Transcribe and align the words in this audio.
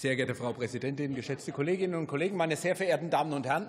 Sehr 0.00 0.14
geehrte 0.14 0.36
Frau 0.36 0.52
Präsidentin, 0.52 1.16
geschätzte 1.16 1.50
Kolleginnen 1.50 1.96
und 1.96 2.06
Kollegen, 2.06 2.36
meine 2.36 2.54
sehr 2.54 2.76
verehrten 2.76 3.10
Damen 3.10 3.32
und 3.32 3.46
Herren! 3.46 3.66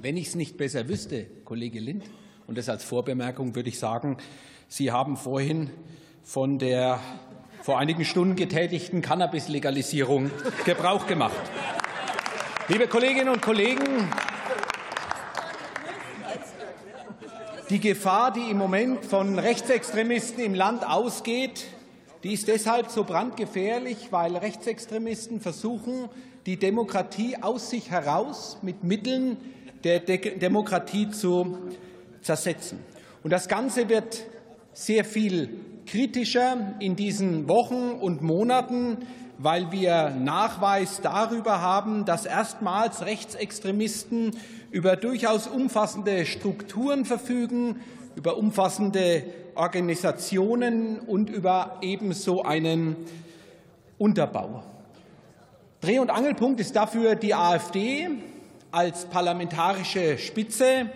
Wenn 0.00 0.16
ich 0.16 0.28
es 0.28 0.34
nicht 0.36 0.56
besser 0.56 0.86
wüsste, 0.86 1.26
Kollege 1.44 1.80
Lind, 1.80 2.04
und 2.46 2.56
das 2.56 2.68
als 2.68 2.84
Vorbemerkung 2.84 3.56
würde 3.56 3.68
ich 3.68 3.80
sagen, 3.80 4.18
Sie 4.68 4.92
haben 4.92 5.16
vorhin 5.16 5.70
von 6.22 6.60
der 6.60 7.00
vor 7.60 7.80
einigen 7.80 8.04
Stunden 8.04 8.36
getätigten 8.36 9.02
Cannabis-Legalisierung 9.02 10.30
Gebrauch 10.64 11.08
gemacht. 11.08 11.34
Liebe 12.68 12.86
Kolleginnen 12.86 13.30
und 13.30 13.42
Kollegen, 13.42 14.08
die 17.68 17.80
Gefahr, 17.80 18.32
die 18.32 18.48
im 18.48 18.58
Moment 18.58 19.04
von 19.04 19.40
Rechtsextremisten 19.40 20.44
im 20.44 20.54
Land 20.54 20.86
ausgeht, 20.86 21.66
die 22.22 22.32
ist 22.32 22.48
deshalb 22.48 22.90
so 22.90 23.04
brandgefährlich, 23.04 24.08
weil 24.10 24.36
Rechtsextremisten 24.36 25.40
versuchen, 25.40 26.08
die 26.46 26.56
Demokratie 26.56 27.36
aus 27.40 27.70
sich 27.70 27.90
heraus 27.90 28.58
mit 28.62 28.84
Mitteln 28.84 29.36
der 29.84 30.00
Demokratie 30.00 31.10
zu 31.10 31.58
zersetzen. 32.20 32.78
Und 33.22 33.30
das 33.30 33.48
Ganze 33.48 33.88
wird 33.88 34.24
sehr 34.72 35.04
viel 35.04 35.48
kritischer 35.86 36.74
in 36.78 36.96
diesen 36.96 37.48
Wochen 37.48 37.90
und 38.00 38.22
Monaten, 38.22 38.98
weil 39.38 39.72
wir 39.72 40.10
Nachweis 40.10 41.00
darüber 41.02 41.60
haben, 41.60 42.04
dass 42.04 42.26
erstmals 42.26 43.04
Rechtsextremisten 43.04 44.36
über 44.70 44.96
durchaus 44.96 45.48
umfassende 45.48 46.24
Strukturen 46.26 47.04
verfügen, 47.04 47.80
über 48.14 48.36
umfassende 48.36 49.24
Organisationen 49.54 51.00
und 51.00 51.28
über 51.28 51.71
ebenso 51.82 52.42
einen 52.42 52.96
Unterbau. 53.98 54.62
Dreh- 55.80 55.98
und 55.98 56.10
Angelpunkt 56.10 56.60
ist 56.60 56.76
dafür 56.76 57.16
die 57.16 57.34
AfD 57.34 58.08
als 58.70 59.06
parlamentarische 59.06 60.18
Spitze 60.18 60.90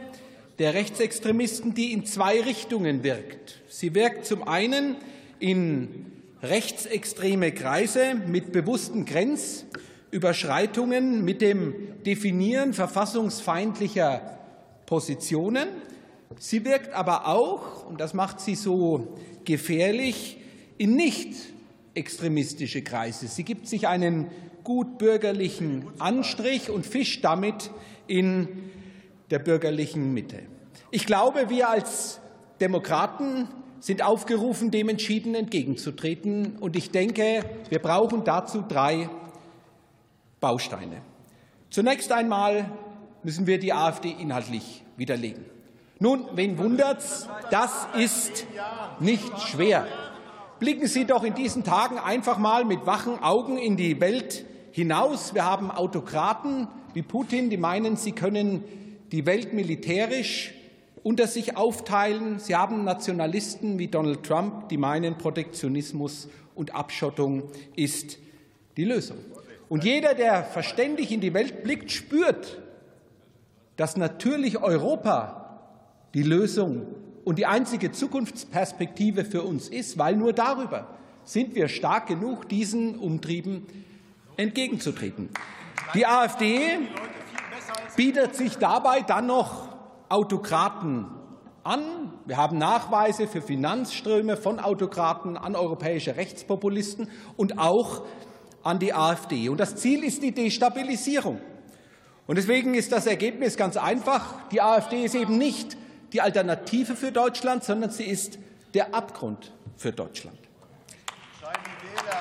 der 0.58 0.74
Rechtsextremisten, 0.74 1.72
die 1.74 1.92
in 1.92 2.04
zwei 2.06 2.40
Richtungen 2.40 3.04
wirkt. 3.04 3.60
Sie 3.68 3.94
wirkt 3.94 4.26
zum 4.26 4.48
einen 4.48 4.96
in 5.38 6.06
rechtsextreme 6.42 7.52
Kreise 7.52 8.16
mit 8.26 8.52
bewussten 8.52 9.04
Grenzüberschreitungen, 9.04 11.22
mit 11.24 11.42
dem 11.42 11.74
Definieren 12.04 12.72
verfassungsfeindlicher 12.72 14.38
Positionen. 14.86 15.68
Sie 16.38 16.64
wirkt 16.64 16.94
aber 16.94 17.26
auch, 17.26 17.84
und 17.86 18.00
das 18.00 18.14
macht 18.14 18.40
sie 18.40 18.54
so 18.54 19.18
gefährlich, 19.44 20.38
in 20.78 20.96
nicht 20.96 21.34
extremistische 21.94 22.82
Kreise. 22.82 23.26
Sie 23.26 23.44
gibt 23.44 23.66
sich 23.66 23.88
einen 23.88 24.30
gut 24.64 24.98
bürgerlichen 24.98 25.86
Anstrich 25.98 26.70
und 26.70 26.86
fischt 26.86 27.24
damit 27.24 27.70
in 28.06 28.48
der 29.30 29.38
bürgerlichen 29.38 30.12
Mitte. 30.12 30.40
Ich 30.90 31.06
glaube, 31.06 31.48
wir 31.48 31.68
als 31.68 32.20
Demokraten 32.60 33.48
sind 33.80 34.02
aufgerufen, 34.02 34.70
dem 34.70 34.88
entschieden 34.88 35.34
entgegenzutreten. 35.34 36.56
Und 36.56 36.76
ich 36.76 36.90
denke, 36.90 37.44
wir 37.68 37.78
brauchen 37.78 38.24
dazu 38.24 38.64
drei 38.66 39.08
Bausteine. 40.40 41.02
Zunächst 41.70 42.12
einmal 42.12 42.70
müssen 43.22 43.46
wir 43.46 43.58
die 43.58 43.72
AfD 43.72 44.10
inhaltlich 44.10 44.84
widerlegen. 44.96 45.44
Nun, 45.98 46.26
wen 46.34 46.58
wundert's? 46.58 47.28
Das 47.50 47.86
ist 47.96 48.46
nicht 49.00 49.38
schwer. 49.40 49.86
Blicken 50.58 50.86
Sie 50.86 51.04
doch 51.04 51.22
in 51.22 51.34
diesen 51.34 51.64
Tagen 51.64 51.98
einfach 51.98 52.38
mal 52.38 52.64
mit 52.64 52.86
wachen 52.86 53.22
Augen 53.22 53.58
in 53.58 53.76
die 53.76 54.00
Welt 54.00 54.46
hinaus. 54.72 55.34
Wir 55.34 55.44
haben 55.44 55.70
Autokraten 55.70 56.66
wie 56.94 57.02
Putin, 57.02 57.50
die 57.50 57.58
meinen, 57.58 57.96
sie 57.96 58.12
können 58.12 58.64
die 59.12 59.26
Welt 59.26 59.52
militärisch 59.52 60.54
unter 61.02 61.26
sich 61.26 61.58
aufteilen. 61.58 62.38
Sie 62.38 62.56
haben 62.56 62.84
Nationalisten 62.84 63.78
wie 63.78 63.88
Donald 63.88 64.22
Trump, 64.22 64.70
die 64.70 64.78
meinen, 64.78 65.18
Protektionismus 65.18 66.28
und 66.54 66.74
Abschottung 66.74 67.42
ist 67.76 68.16
die 68.78 68.84
Lösung. 68.84 69.18
Und 69.68 69.84
jeder, 69.84 70.14
der 70.14 70.42
verständig 70.42 71.12
in 71.12 71.20
die 71.20 71.34
Welt 71.34 71.64
blickt, 71.64 71.90
spürt, 71.92 72.62
dass 73.76 73.98
natürlich 73.98 74.62
Europa 74.62 75.60
die 76.14 76.22
Lösung 76.22 76.86
und 77.26 77.40
die 77.40 77.46
einzige 77.46 77.90
Zukunftsperspektive 77.90 79.24
für 79.24 79.42
uns 79.42 79.68
ist, 79.68 79.98
weil 79.98 80.14
nur 80.14 80.32
darüber 80.32 80.86
sind 81.24 81.56
wir 81.56 81.66
stark 81.66 82.06
genug, 82.06 82.48
diesen 82.48 83.00
Umtrieben 83.00 83.66
entgegenzutreten. 84.36 85.30
Die 85.92 86.06
AfD 86.06 86.78
bietet 87.96 88.36
sich 88.36 88.58
dabei 88.58 89.00
dann 89.00 89.26
noch 89.26 89.66
Autokraten 90.08 91.06
an. 91.64 92.12
Wir 92.26 92.36
haben 92.36 92.58
Nachweise 92.58 93.26
für 93.26 93.42
Finanzströme 93.42 94.36
von 94.36 94.60
Autokraten 94.60 95.36
an 95.36 95.56
europäische 95.56 96.16
Rechtspopulisten 96.16 97.10
und 97.36 97.58
auch 97.58 98.04
an 98.62 98.78
die 98.78 98.94
AfD. 98.94 99.48
Und 99.48 99.58
das 99.58 99.74
Ziel 99.74 100.04
ist 100.04 100.22
die 100.22 100.30
Destabilisierung. 100.30 101.40
Und 102.28 102.38
deswegen 102.38 102.74
ist 102.74 102.92
das 102.92 103.04
Ergebnis 103.04 103.56
ganz 103.56 103.76
einfach. 103.76 104.48
Die 104.50 104.62
AfD 104.62 105.04
ist 105.04 105.16
eben 105.16 105.38
nicht 105.38 105.76
die 106.12 106.20
Alternative 106.20 106.96
für 106.96 107.12
Deutschland, 107.12 107.64
sondern 107.64 107.90
sie 107.90 108.04
ist 108.04 108.38
der 108.74 108.94
Abgrund 108.94 109.52
für 109.76 109.92
Deutschland. 109.92 110.38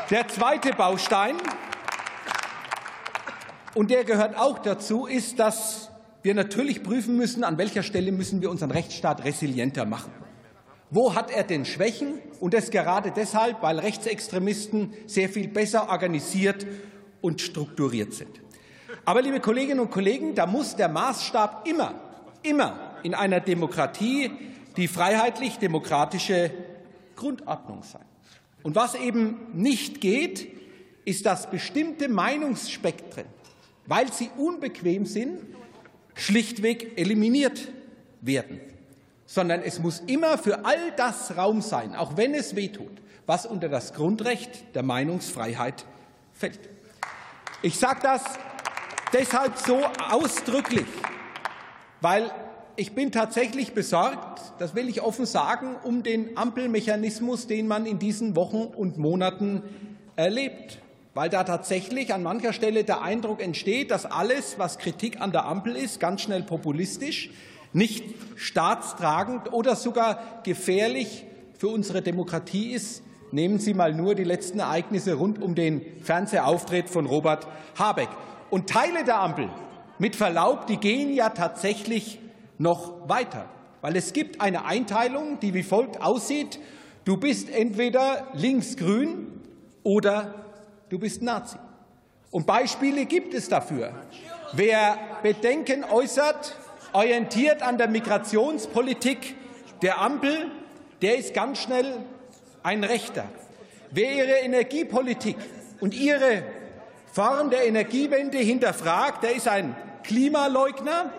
Der 0.09 0.27
zweite 0.27 0.71
Baustein 0.71 1.35
und 3.73 3.91
der 3.91 4.03
gehört 4.03 4.37
auch 4.37 4.59
dazu, 4.59 5.05
ist, 5.05 5.39
dass 5.39 5.89
wir 6.21 6.33
natürlich 6.33 6.81
prüfen 6.81 7.17
müssen, 7.17 7.43
an 7.43 7.57
welcher 7.57 7.83
Stelle 7.83 8.11
müssen 8.11 8.41
wir 8.41 8.49
unseren 8.49 8.71
Rechtsstaat 8.71 9.23
resilienter 9.25 9.85
machen. 9.85 10.11
Wo 10.89 11.13
hat 11.13 11.29
er 11.29 11.43
denn 11.43 11.65
Schwächen? 11.65 12.19
Und 12.39 12.53
das 12.53 12.71
gerade 12.71 13.11
deshalb, 13.11 13.61
weil 13.61 13.79
Rechtsextremisten 13.79 14.93
sehr 15.07 15.29
viel 15.29 15.47
besser 15.47 15.89
organisiert 15.89 16.65
und 17.21 17.41
strukturiert 17.41 18.13
sind. 18.13 18.41
Aber, 19.03 19.21
liebe 19.21 19.39
Kolleginnen 19.39 19.79
und 19.79 19.91
Kollegen, 19.91 20.35
da 20.35 20.45
muss 20.45 20.75
der 20.75 20.89
Maßstab 20.89 21.67
immer, 21.67 21.93
immer 22.43 22.84
in 23.05 23.13
einer 23.13 23.39
Demokratie 23.39 24.31
die 24.77 24.87
freiheitlich-demokratische 24.87 26.51
Grundordnung 27.15 27.83
sein. 27.83 28.05
Und 28.63 28.75
was 28.75 28.95
eben 28.95 29.37
nicht 29.53 30.01
geht, 30.01 30.51
ist, 31.05 31.25
dass 31.25 31.49
bestimmte 31.49 32.09
Meinungsspektren 32.09 33.25
weil 33.87 34.11
sie 34.11 34.29
unbequem 34.37 35.05
sind, 35.05 35.41
schlichtweg 36.15 36.97
eliminiert 36.97 37.67
werden, 38.21 38.59
sondern 39.25 39.61
es 39.61 39.79
muss 39.79 40.01
immer 40.07 40.37
für 40.37 40.65
all 40.65 40.91
das 40.95 41.37
Raum 41.37 41.61
sein, 41.61 41.95
auch 41.95 42.17
wenn 42.17 42.33
es 42.33 42.55
wehtut, 42.55 43.01
was 43.25 43.45
unter 43.45 43.69
das 43.69 43.93
Grundrecht 43.93 44.75
der 44.75 44.83
Meinungsfreiheit 44.83 45.85
fällt. 46.33 46.59
Ich 47.61 47.77
sage 47.77 47.99
das 48.03 48.23
deshalb 49.13 49.57
so 49.57 49.81
ausdrücklich, 50.09 50.85
weil 52.01 52.31
ich 52.75 52.93
bin 52.93 53.11
tatsächlich 53.11 53.73
besorgt, 53.73 54.41
das 54.59 54.75
will 54.75 54.89
ich 54.89 55.01
offen 55.01 55.25
sagen, 55.25 55.75
um 55.83 56.03
den 56.03 56.37
Ampelmechanismus, 56.37 57.47
den 57.47 57.67
man 57.67 57.85
in 57.85 57.99
diesen 57.99 58.35
Wochen 58.35 58.63
und 58.63 58.97
Monaten 58.97 59.63
erlebt 60.15 60.79
weil 61.15 61.29
da 61.29 61.45
tatsächlich 61.45 62.13
an 62.13 62.21
mancher 62.21 62.51
Stelle 62.51 62.83
der 62.83 63.01
Eindruck 63.01 63.41
entsteht, 63.41 63.89
dass 63.89 64.05
alles, 64.05 64.59
was 64.59 64.77
Kritik 64.77 65.21
an 65.21 65.31
der 65.31 65.45
Ampel 65.45 65.75
ist, 65.75 66.01
ganz 66.01 66.21
schnell 66.21 66.43
populistisch, 66.43 67.31
nicht 67.71 68.03
staatstragend 68.35 69.51
oder 69.51 69.77
sogar 69.77 70.41
gefährlich 70.43 71.25
für 71.57 71.69
unsere 71.69 72.01
Demokratie 72.01 72.73
ist. 72.73 73.01
Nehmen 73.31 73.59
Sie 73.59 73.73
mal 73.73 73.93
nur 73.93 74.13
die 74.13 74.25
letzten 74.25 74.59
Ereignisse 74.59 75.13
rund 75.13 75.41
um 75.41 75.55
den 75.55 75.81
Fernsehauftritt 76.01 76.89
von 76.89 77.05
Robert 77.05 77.47
Habeck. 77.79 78.09
Und 78.49 78.69
Teile 78.69 79.05
der 79.05 79.19
Ampel, 79.21 79.49
mit 79.97 80.17
Verlaub, 80.17 80.67
die 80.67 80.77
gehen 80.77 81.13
ja 81.13 81.29
tatsächlich 81.29 82.19
noch 82.57 83.09
weiter, 83.09 83.45
weil 83.81 83.95
es 83.95 84.13
gibt 84.13 84.41
eine 84.41 84.65
Einteilung, 84.65 85.39
die 85.39 85.53
wie 85.53 85.63
folgt 85.63 86.01
aussieht. 86.01 86.59
Du 87.03 87.17
bist 87.17 87.49
entweder 87.49 88.27
linksgrün 88.33 89.41
oder 89.83 90.33
du 90.89 90.99
bist 90.99 91.21
Nazi. 91.21 91.57
Und 92.31 92.45
Beispiele 92.45 93.05
gibt 93.05 93.33
es 93.33 93.47
dafür. 93.47 93.93
Wer 94.53 94.97
Bedenken 95.23 95.83
äußert, 95.83 96.55
orientiert 96.93 97.61
an 97.61 97.77
der 97.77 97.87
Migrationspolitik 97.87 99.35
der 99.81 100.01
Ampel, 100.01 100.51
der 101.01 101.17
ist 101.17 101.33
ganz 101.33 101.59
schnell 101.59 101.97
ein 102.63 102.83
Rechter. 102.83 103.25
Wer 103.91 104.15
ihre 104.15 104.39
Energiepolitik 104.39 105.37
und 105.79 105.93
ihre 105.93 106.43
Form 107.11 107.49
der 107.49 107.65
Energiewende 107.65 108.37
hinterfragt, 108.37 109.23
der 109.23 109.35
ist 109.35 109.47
ein 109.47 109.75
Klimaleugner. 110.03 111.11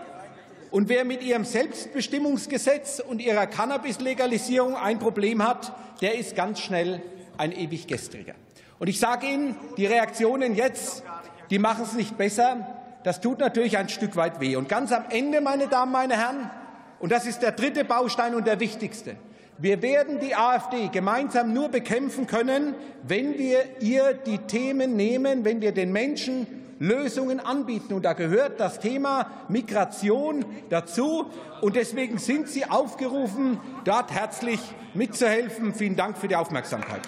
Und 0.70 0.88
wer 0.88 1.04
mit 1.04 1.22
ihrem 1.22 1.44
Selbstbestimmungsgesetz 1.44 3.00
und 3.00 3.20
ihrer 3.20 3.46
Cannabis-Legalisierung 3.46 4.76
ein 4.76 4.98
Problem 4.98 5.46
hat, 5.46 5.72
der 6.00 6.18
ist 6.18 6.34
ganz 6.34 6.60
schnell 6.60 7.02
ein 7.38 7.52
Ewiggestriger. 7.52 8.34
Und 8.78 8.88
ich 8.88 8.98
sage 8.98 9.26
Ihnen, 9.26 9.56
die 9.76 9.86
Reaktionen 9.86 10.54
jetzt, 10.54 11.02
die 11.50 11.58
machen 11.58 11.84
es 11.84 11.94
nicht 11.94 12.18
besser. 12.18 12.66
Das 13.04 13.20
tut 13.20 13.38
natürlich 13.38 13.78
ein 13.78 13.88
Stück 13.88 14.16
weit 14.16 14.40
weh. 14.40 14.56
Und 14.56 14.68
ganz 14.68 14.92
am 14.92 15.04
Ende, 15.10 15.40
meine 15.40 15.68
Damen, 15.68 15.92
meine 15.92 16.16
Herren, 16.16 16.50
und 16.98 17.12
das 17.12 17.26
ist 17.26 17.40
der 17.42 17.52
dritte 17.52 17.84
Baustein 17.84 18.34
und 18.34 18.46
der 18.46 18.60
wichtigste, 18.60 19.16
wir 19.58 19.80
werden 19.80 20.20
die 20.20 20.34
AfD 20.34 20.88
gemeinsam 20.88 21.54
nur 21.54 21.70
bekämpfen 21.70 22.26
können, 22.26 22.74
wenn 23.02 23.38
wir 23.38 23.64
ihr 23.80 24.12
die 24.12 24.38
Themen 24.38 24.96
nehmen, 24.96 25.46
wenn 25.46 25.62
wir 25.62 25.72
den 25.72 25.92
Menschen 25.92 26.46
Lösungen 26.78 27.40
anbieten. 27.40 27.94
Und 27.94 28.04
da 28.04 28.12
gehört 28.12 28.60
das 28.60 28.80
Thema 28.80 29.30
Migration 29.48 30.44
dazu. 30.68 31.26
Und 31.60 31.76
deswegen 31.76 32.18
sind 32.18 32.48
Sie 32.48 32.64
aufgerufen, 32.64 33.58
dort 33.84 34.12
herzlich 34.12 34.60
mitzuhelfen. 34.94 35.74
Vielen 35.74 35.96
Dank 35.96 36.18
für 36.18 36.28
die 36.28 36.36
Aufmerksamkeit. 36.36 37.02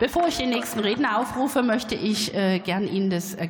Bevor 0.00 0.26
ich 0.28 0.38
den 0.38 0.48
nächsten 0.48 0.80
Redner 0.80 1.18
aufrufe, 1.18 1.62
möchte 1.62 1.94
ich 1.94 2.34
äh, 2.34 2.58
gern 2.58 2.88
Ihnen 2.88 3.10
das 3.10 3.34